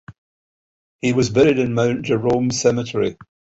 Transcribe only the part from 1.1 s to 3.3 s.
was buried in Mount Jerome Cemetery.